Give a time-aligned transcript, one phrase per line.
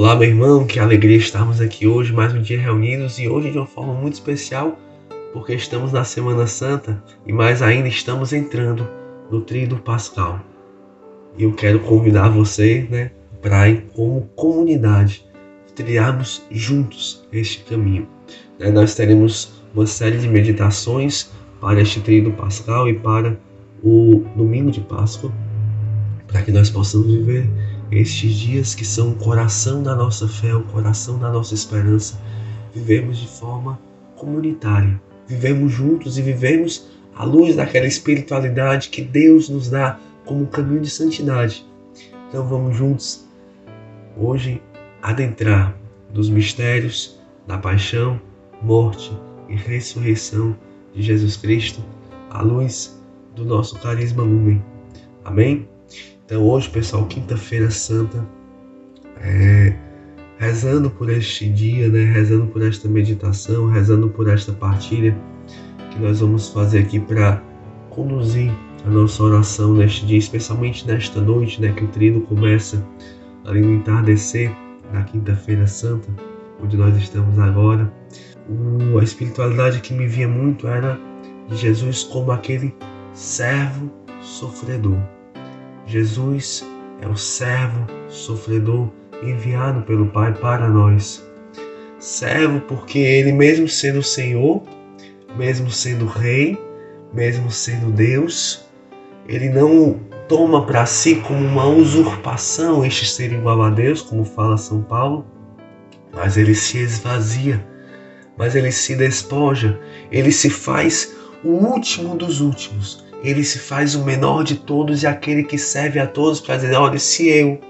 [0.00, 3.58] Olá, meu irmão, que alegria estarmos aqui hoje, mais um dia reunidos e hoje de
[3.58, 4.78] uma forma muito especial,
[5.30, 8.88] porque estamos na Semana Santa e mais ainda estamos entrando
[9.30, 10.40] no Tríduo Pascal.
[11.36, 13.10] E eu quero convidar você, né,
[13.42, 15.26] para como comunidade
[15.74, 18.08] trilharmos juntos este caminho.
[18.58, 23.38] Né, nós teremos uma série de meditações para este Tríduo Pascal e para
[23.82, 25.30] o Domingo de Páscoa,
[26.26, 27.46] para que nós possamos viver
[27.90, 32.20] estes dias que são o coração da nossa fé, o coração da nossa esperança,
[32.74, 33.78] vivemos de forma
[34.16, 35.00] comunitária.
[35.26, 40.90] Vivemos juntos e vivemos à luz daquela espiritualidade que Deus nos dá como caminho de
[40.90, 41.66] santidade.
[42.28, 43.26] Então vamos juntos
[44.16, 44.62] hoje
[45.02, 45.76] adentrar
[46.12, 48.20] nos mistérios da paixão,
[48.62, 49.12] morte
[49.48, 50.56] e ressurreição
[50.94, 51.82] de Jesus Cristo
[52.30, 53.00] à luz
[53.34, 54.62] do nosso carisma lumen.
[55.24, 55.68] Amém?
[56.30, 58.24] Então hoje, pessoal, quinta-feira santa,
[59.20, 59.74] é,
[60.38, 65.18] rezando por este dia, né, rezando por esta meditação, rezando por esta partilha
[65.90, 67.42] que nós vamos fazer aqui para
[67.88, 68.52] conduzir
[68.86, 72.80] a nossa oração neste dia, especialmente nesta noite, né, que o trino começa
[73.44, 74.52] ali no entardecer
[74.92, 76.08] da quinta-feira santa,
[76.62, 77.92] onde nós estamos agora.
[78.96, 80.96] A espiritualidade que me via muito era
[81.48, 82.72] de Jesus como aquele
[83.14, 84.96] servo sofredor
[85.90, 86.64] Jesus
[87.02, 88.88] é o servo sofredor
[89.24, 91.20] enviado pelo Pai para nós.
[91.98, 94.62] Servo porque ele, mesmo sendo Senhor,
[95.36, 96.56] mesmo sendo Rei,
[97.12, 98.64] mesmo sendo Deus,
[99.26, 104.56] ele não toma para si como uma usurpação este ser igual a Deus, como fala
[104.56, 105.26] São Paulo,
[106.12, 107.66] mas ele se esvazia,
[108.38, 109.80] mas ele se despoja,
[110.12, 115.06] ele se faz o último dos últimos ele se faz o menor de todos e
[115.06, 117.60] aquele que serve a todos para dizer: olha, se eu,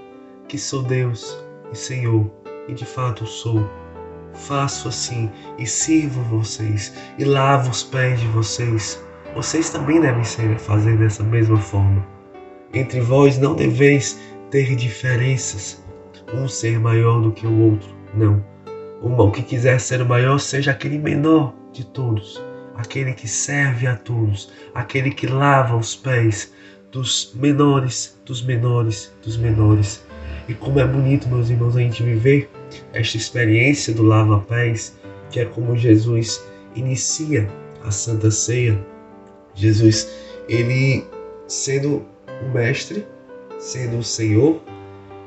[0.47, 1.37] que sou Deus
[1.71, 2.29] e Senhor,
[2.67, 3.69] e de fato sou,
[4.33, 9.03] faço assim e sirvo vocês e lavo os pés de vocês,
[9.35, 12.05] vocês também devem ser, fazer dessa mesma forma.
[12.73, 14.19] Entre vós não deveis
[14.49, 15.83] ter diferenças,
[16.33, 18.43] um ser maior do que o outro, não.
[19.01, 22.41] O que quiser ser o maior seja aquele menor de todos
[22.75, 26.53] aquele que serve a todos, aquele que lava os pés
[26.91, 30.03] dos menores, dos menores, dos menores.
[30.47, 32.49] E como é bonito, meus irmãos, a gente viver
[32.93, 34.97] esta experiência do lava-pés,
[35.29, 36.43] que é como Jesus
[36.75, 37.49] inicia
[37.83, 38.79] a Santa Ceia.
[39.53, 40.09] Jesus,
[40.47, 41.05] ele
[41.47, 42.05] sendo
[42.41, 43.05] o mestre,
[43.59, 44.61] sendo o Senhor,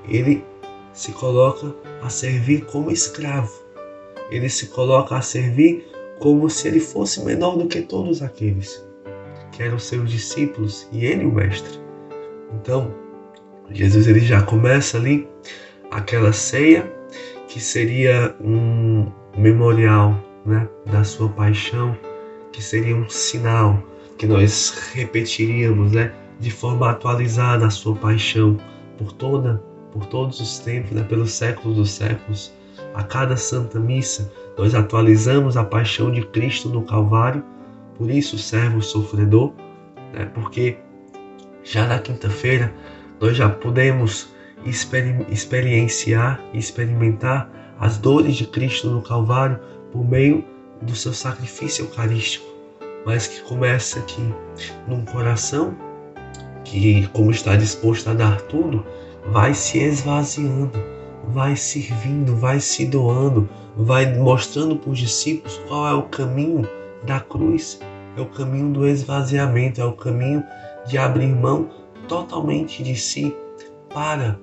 [0.08, 0.44] ele
[0.92, 3.52] se coloca a servir como escravo.
[4.30, 5.86] Ele se coloca a servir
[6.24, 8.82] como se ele fosse menor do que todos aqueles
[9.52, 11.78] que eram seus discípulos e ele o mestre.
[12.54, 12.94] Então,
[13.70, 15.28] Jesus ele já começa ali
[15.90, 16.90] aquela ceia
[17.46, 21.94] que seria um memorial, né, da sua paixão,
[22.52, 23.82] que seria um sinal
[24.16, 28.56] que nós repetiríamos, né, de forma atualizada a sua paixão
[28.96, 32.50] por toda, por todos os tempos, né, pelos séculos dos séculos.
[32.94, 37.44] A cada santa missa nós atualizamos a paixão de Cristo no Calvário,
[37.96, 39.52] por isso servo sofredor,
[40.12, 40.26] né?
[40.34, 40.78] porque
[41.62, 42.72] já na quinta-feira
[43.20, 44.32] nós já podemos
[44.64, 49.58] exper experienciar e experimentar as dores de Cristo no Calvário
[49.92, 50.44] por meio
[50.82, 52.46] do seu sacrifício eucarístico,
[53.04, 54.22] mas que começa aqui
[54.86, 55.76] num coração
[56.64, 58.84] que, como está disposto a dar tudo,
[59.30, 60.93] vai se esvaziando
[61.32, 66.68] vai servindo, vai se doando, vai mostrando para os discípulos qual é o caminho
[67.04, 67.80] da cruz,
[68.16, 70.44] é o caminho do esvaziamento, é o caminho
[70.86, 71.70] de abrir mão
[72.08, 73.34] totalmente de si
[73.92, 74.38] para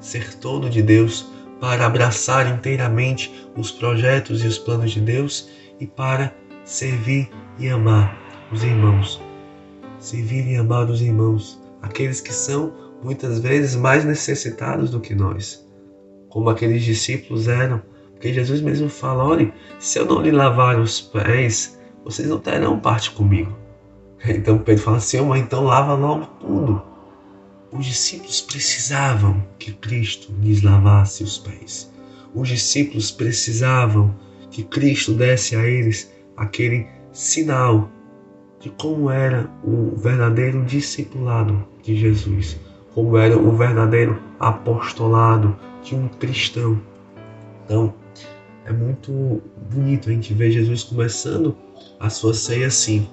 [0.00, 1.26] ser todo de Deus,
[1.60, 5.48] para abraçar inteiramente os projetos e os planos de Deus
[5.78, 6.34] e para
[6.64, 8.18] servir e amar
[8.50, 9.20] os irmãos.
[9.98, 12.72] Servir e amar os irmãos, aqueles que são
[13.02, 15.64] muitas vezes mais necessitados do que nós
[16.32, 17.82] como aqueles discípulos eram.
[18.12, 22.78] Porque Jesus mesmo fala: olhe, se eu não lhe lavar os pés, vocês não terão
[22.80, 23.54] parte comigo.
[24.24, 26.82] Então Pedro fala mas então lava logo tudo.
[27.72, 31.92] Os discípulos precisavam que Cristo lhes lavasse os pés.
[32.32, 34.14] Os discípulos precisavam
[34.48, 37.90] que Cristo desse a eles aquele sinal
[38.60, 42.56] de como era o verdadeiro discipulado de Jesus,
[42.94, 46.80] como era o verdadeiro apostolado de um cristão.
[47.64, 47.94] Então,
[48.64, 51.56] é muito bonito a gente ver Jesus começando
[51.98, 53.08] a sua ceia assim.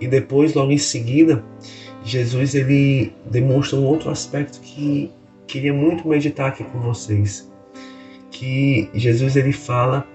[0.00, 1.44] E depois, logo em seguida,
[2.04, 5.10] Jesus ele demonstra um outro aspecto que
[5.46, 7.50] queria muito meditar aqui com vocês,
[8.30, 10.06] que Jesus ele fala: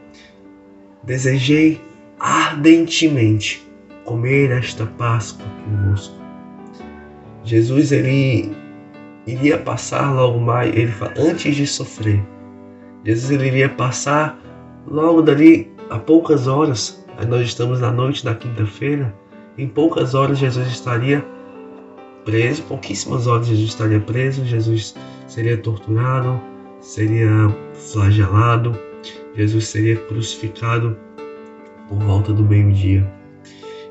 [1.03, 1.81] Desejei
[2.19, 3.61] ardentemente
[4.05, 6.15] comer esta Páscoa convosco.
[7.43, 8.55] Jesus ele
[9.25, 12.23] iria passar logo mais, ele fala, antes de sofrer.
[13.05, 14.39] Jesus ele iria passar
[14.87, 17.03] logo dali a poucas horas.
[17.27, 19.13] Nós estamos na noite da quinta-feira.
[19.57, 21.23] Em poucas horas Jesus estaria
[22.25, 24.95] preso, pouquíssimas horas Jesus estaria preso, Jesus
[25.27, 26.41] seria torturado,
[26.79, 27.29] seria
[27.73, 28.77] flagelado,
[29.35, 30.97] Jesus seria crucificado
[31.87, 33.09] por volta do meio-dia.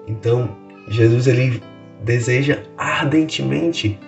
[0.09, 0.57] Então,
[0.89, 1.63] Jesus ele
[2.03, 3.99] deseja ardentemente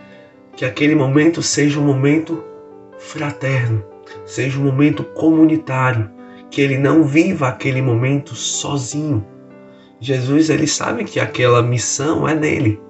[0.57, 2.45] que aquele momento seja um momento
[2.99, 3.85] fraterno,
[4.25, 6.11] seja um momento comunitário,
[6.51, 9.25] que ele não viva aquele momento sozinho.
[10.01, 12.81] Jesus ele sabe que aquela missão é dele,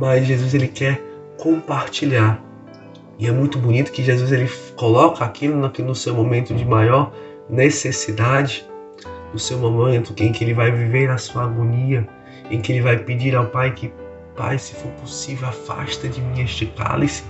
[0.00, 1.00] mas Jesus ele quer
[1.38, 2.42] compartilhar.
[3.18, 7.12] E é muito bonito que Jesus ele coloca aquilo no seu momento de maior
[7.48, 8.66] necessidade,
[9.32, 12.08] no seu momento em que ele vai viver a sua agonia,
[12.50, 13.92] em que ele vai pedir ao Pai que,
[14.36, 17.24] Pai, se for possível, afasta de mim este cálice.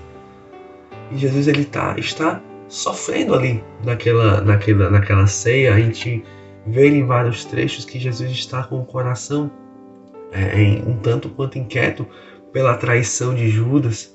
[1.11, 5.75] E Jesus ele tá, está sofrendo ali naquela, naquela, naquela ceia.
[5.75, 6.25] A gente
[6.67, 9.51] vê em vários trechos que Jesus está com o coração
[10.33, 12.07] é, um tanto quanto inquieto
[12.53, 14.15] pela traição de Judas,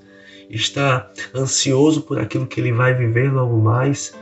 [0.49, 4.15] está ansioso por aquilo que ele vai viver logo mais,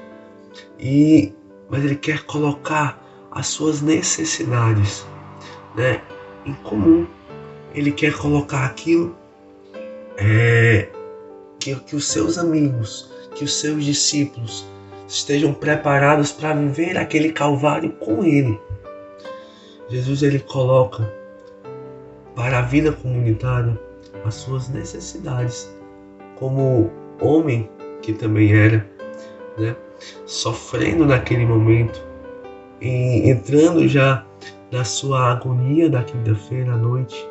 [0.80, 1.34] e
[1.70, 3.02] mas ele quer colocar
[3.32, 5.06] as suas necessidades,
[5.76, 6.02] né,
[6.46, 7.08] em comum.
[7.76, 9.16] Ele quer colocar aquilo
[10.18, 10.88] é,
[11.60, 14.66] que, que os seus amigos, que os seus discípulos
[15.08, 18.60] estejam preparados para viver aquele calvário com ele.
[19.90, 21.12] Jesus ele coloca
[22.36, 23.80] para a vida comunitária
[24.26, 25.72] as suas necessidades,
[26.36, 26.92] como
[27.22, 27.70] homem
[28.02, 28.86] que também era,
[29.58, 29.76] né?
[30.26, 32.02] sofrendo naquele momento,
[32.82, 34.26] entrando já
[34.72, 37.28] na sua agonia da quinta-feira à noite,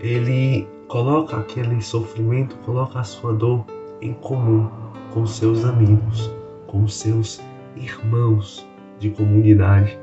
[0.00, 3.64] ele coloca aquele sofrimento, coloca a sua dor
[4.00, 4.68] em comum
[5.12, 6.30] com seus amigos,
[6.66, 7.40] com seus
[7.76, 8.66] irmãos
[8.98, 9.98] de comunidade,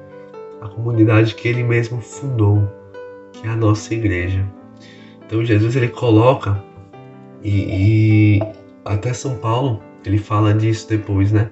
[0.61, 2.67] a comunidade que ele mesmo fundou,
[3.31, 4.45] que é a nossa igreja.
[5.25, 6.61] Então Jesus ele coloca
[7.43, 8.39] e, e
[8.85, 11.49] até São Paulo ele fala disso depois, né?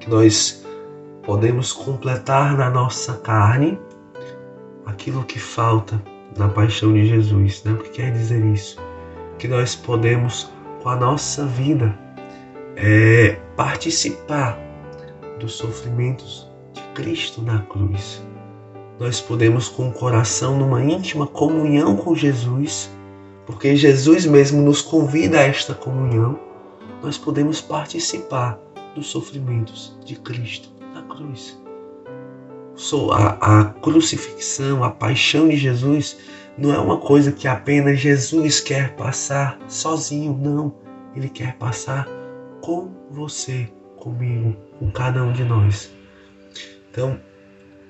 [0.00, 0.64] Que nós
[1.22, 3.78] podemos completar na nossa carne
[4.86, 6.02] aquilo que falta
[6.36, 7.72] na paixão de Jesus, né?
[7.72, 8.78] O que quer dizer isso?
[9.38, 10.50] Que nós podemos
[10.82, 11.96] com a nossa vida
[12.76, 14.58] é, participar
[15.38, 18.22] dos sofrimentos de Cristo na cruz.
[18.98, 22.90] Nós podemos com o coração numa íntima comunhão com Jesus
[23.46, 26.38] porque Jesus mesmo nos convida a esta comunhão,
[27.02, 28.58] nós podemos participar
[28.94, 31.60] dos sofrimentos de Cristo na cruz.
[33.12, 36.18] A, a crucifixão, a paixão de Jesus
[36.56, 40.74] não é uma coisa que apenas Jesus quer passar sozinho, não.
[41.14, 42.08] Ele quer passar
[42.60, 45.92] com você, comigo, com cada um de nós.
[46.90, 47.18] Então,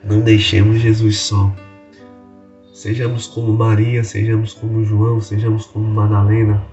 [0.04, 1.52] não deixemos Jesus só.
[2.72, 6.64] Sejamos como Maria, sejamos como João, sejamos como Madalena,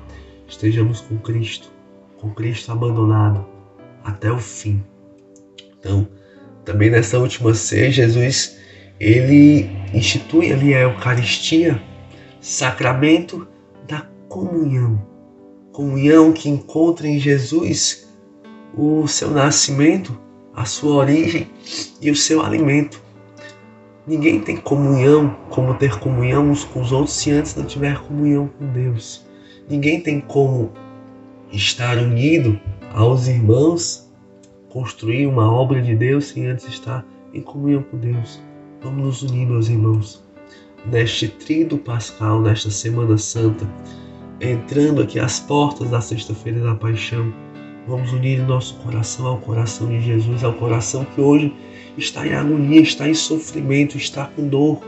[0.48, 1.72] estejamos com Cristo,
[2.18, 3.46] com Cristo abandonado
[4.04, 4.84] até o fim.
[5.78, 6.08] Então,
[6.66, 8.58] também nessa última ceia, Jesus
[9.00, 11.82] ele institui ali a Eucaristia,
[12.42, 13.48] sacramento
[13.88, 15.02] da comunhão.
[15.72, 18.10] Comunhão que encontra em Jesus
[18.78, 20.20] o seu nascimento,
[20.54, 21.48] a sua origem
[22.02, 23.02] e o seu alimento.
[24.06, 28.50] Ninguém tem comunhão como ter comunhão uns com os outros se antes não tiver comunhão
[28.58, 29.26] com Deus.
[29.70, 30.74] Ninguém tem como
[31.52, 32.60] estar unido
[32.94, 34.09] aos irmãos,
[34.70, 38.40] construir uma obra de Deus sem antes estar em comunhão com Deus.
[38.82, 40.24] Vamos nos unir, meus irmãos,
[40.86, 43.68] neste trido pascal, nesta Semana Santa,
[44.40, 47.34] entrando aqui às portas da Sexta-feira da Paixão.
[47.88, 51.54] Vamos unir nosso coração ao coração de Jesus, ao coração que hoje
[51.98, 54.80] está em agonia, está em sofrimento, está com dor,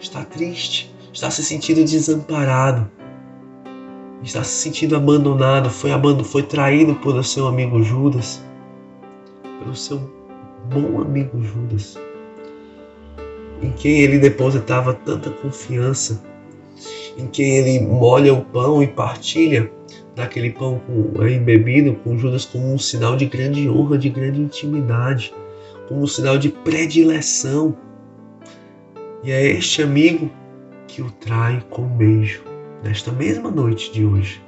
[0.00, 2.90] está triste, está se sentindo desamparado,
[4.22, 8.42] está se sentindo abandonado, foi, abandonado, foi traído pelo seu amigo Judas,
[9.58, 9.98] pelo seu
[10.72, 11.98] bom amigo Judas,
[13.62, 16.22] em quem ele depositava tanta confiança,
[17.16, 19.70] em quem ele molha o pão e partilha
[20.14, 25.32] daquele pão com, embebido com Judas como um sinal de grande honra, de grande intimidade
[25.88, 27.76] como sinal de predileção.
[29.24, 30.30] E é este amigo
[30.86, 32.42] que o trai com um beijo
[32.82, 34.42] nesta mesma noite de hoje.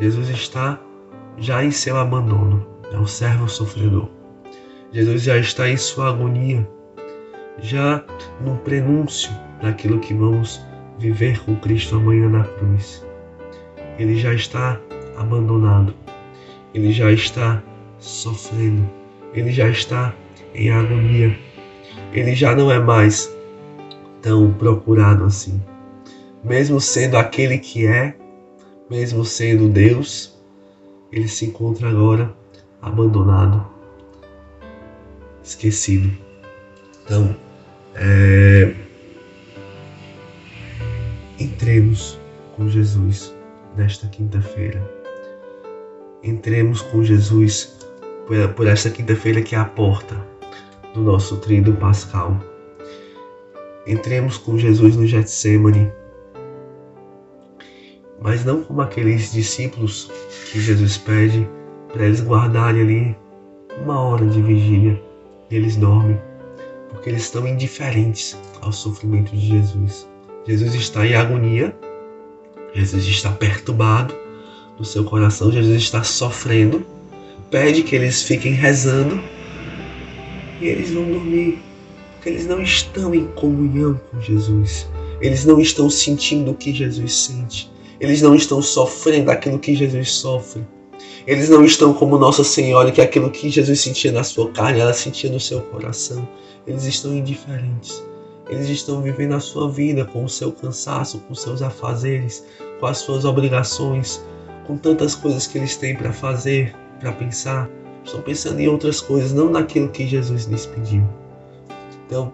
[0.00, 0.80] Jesus está
[1.36, 4.08] já em seu abandono, é o servo sofredor.
[4.92, 6.66] Jesus já está em sua agonia,
[7.60, 8.02] já
[8.40, 9.30] no prenúncio
[9.60, 10.60] daquilo que vamos
[10.98, 13.04] viver com Cristo amanhã na cruz.
[13.98, 14.80] Ele já está
[15.16, 15.94] abandonado,
[16.72, 17.62] ele já está
[17.98, 18.88] sofrendo,
[19.34, 20.14] ele já está
[20.54, 21.36] em agonia,
[22.12, 23.36] ele já não é mais
[24.22, 25.60] tão procurado assim.
[26.42, 28.16] Mesmo sendo aquele que é,
[28.88, 30.38] mesmo sendo Deus,
[31.12, 32.37] ele se encontra agora
[32.82, 33.66] abandonado,
[35.42, 36.10] esquecido.
[37.04, 37.34] Então,
[37.94, 38.74] é...
[41.38, 42.18] entremos
[42.56, 43.34] com Jesus
[43.76, 44.82] nesta quinta-feira.
[46.22, 47.78] Entremos com Jesus
[48.54, 50.16] por, esta quinta-feira que é a porta
[50.94, 52.38] do nosso tríduo pascal.
[53.86, 55.90] Entremos com Jesus no Getsemane,
[58.20, 60.10] mas não como aqueles discípulos
[60.50, 61.48] que Jesus pede
[61.98, 63.16] para eles guardarem ali
[63.82, 65.02] uma hora de vigília
[65.50, 66.16] e eles dormem,
[66.90, 70.08] porque eles estão indiferentes ao sofrimento de Jesus.
[70.46, 71.76] Jesus está em agonia,
[72.72, 74.14] Jesus está perturbado
[74.78, 76.86] no seu coração, Jesus está sofrendo,
[77.50, 79.20] pede que eles fiquem rezando
[80.60, 81.58] e eles vão dormir,
[82.14, 84.88] porque eles não estão em comunhão com Jesus.
[85.20, 87.68] Eles não estão sentindo o que Jesus sente.
[87.98, 90.64] Eles não estão sofrendo aquilo que Jesus sofre.
[91.28, 94.94] Eles não estão como Nossa Senhora, que aquilo que Jesus sentia na sua carne, ela
[94.94, 96.26] sentia no seu coração.
[96.66, 98.02] Eles estão indiferentes.
[98.48, 102.46] Eles estão vivendo a sua vida com o seu cansaço, com os seus afazeres,
[102.80, 104.24] com as suas obrigações,
[104.66, 107.68] com tantas coisas que eles têm para fazer, para pensar.
[108.02, 111.06] Estão pensando em outras coisas, não naquilo que Jesus lhes pediu.
[112.06, 112.32] Então,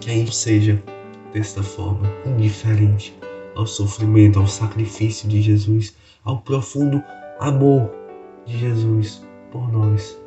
[0.00, 0.82] que a gente seja
[1.34, 3.14] desta forma, indiferente
[3.54, 7.04] ao sofrimento, ao sacrifício de Jesus, ao profundo
[7.38, 7.97] amor
[8.48, 10.18] de Jesus por nós,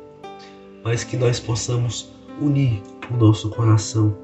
[0.84, 4.16] mas que nós possamos unir o nosso coração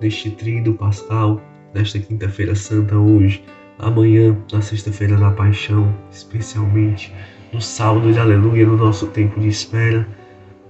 [0.00, 1.40] neste tríduo pascal,
[1.72, 3.44] nesta quinta-feira santa hoje,
[3.78, 7.12] amanhã, na sexta-feira da paixão, especialmente
[7.52, 10.06] no salmo de aleluia, no nosso tempo de espera,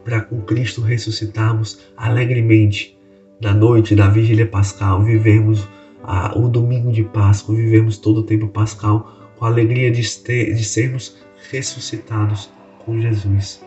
[0.05, 2.99] para com Cristo ressuscitarmos alegremente
[3.41, 5.67] na noite da vigília pascal, vivemos
[6.03, 10.55] a, o domingo de Páscoa, vivemos todo o tempo pascal com a alegria de, ter,
[10.55, 11.17] de sermos
[11.51, 12.51] ressuscitados
[12.85, 13.65] com Jesus.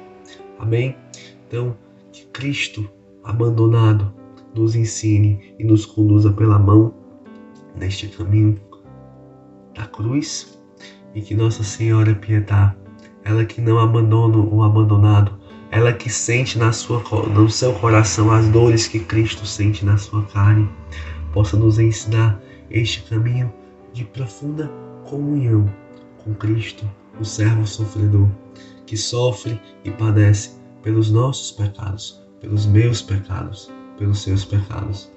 [0.59, 0.95] Amém?
[1.47, 1.75] Então,
[2.11, 2.89] que Cristo,
[3.23, 4.13] abandonado,
[4.55, 6.93] nos ensine e nos conduza pela mão
[7.75, 8.59] neste caminho
[9.75, 10.59] da cruz
[11.13, 12.75] e que Nossa Senhora Piedade,
[13.23, 15.37] ela que não abandona o abandonado,
[15.69, 20.23] ela que sente na sua, no seu coração as dores que Cristo sente na sua
[20.23, 20.67] carne,
[21.33, 23.51] possa nos ensinar este caminho
[23.93, 24.71] de profunda
[25.05, 25.69] comunhão
[26.23, 28.27] com Cristo, o servo sofredor,
[28.85, 35.11] que sofre e padece pelos nossos pecados, pelos meus pecados, pelos seus pecados,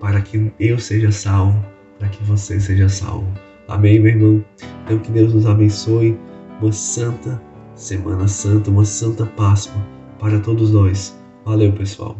[0.00, 1.64] para que eu seja salvo,
[1.98, 3.26] para que você seja salvo.
[3.68, 4.44] Amém, meu irmão?
[4.84, 6.18] Então que Deus nos abençoe.
[6.60, 7.40] Uma santa
[7.78, 9.80] Semana Santa, uma santa Páscoa
[10.18, 11.16] para todos nós.
[11.44, 12.16] Valeu, pessoal.